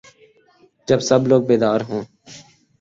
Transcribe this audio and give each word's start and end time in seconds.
جب 0.87 0.99
سب 0.99 1.21
لوگ 1.27 1.41
بیدار 1.47 1.79
ہو 1.89 2.01